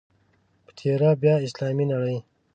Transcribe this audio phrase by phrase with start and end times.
[0.63, 2.17] په تېره بیا اسلامي نړۍ.